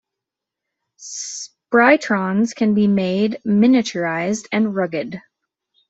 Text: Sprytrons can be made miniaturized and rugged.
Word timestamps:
Sprytrons 0.99 2.55
can 2.55 2.73
be 2.73 2.87
made 2.87 3.37
miniaturized 3.45 4.47
and 4.51 4.73
rugged. 4.73 5.21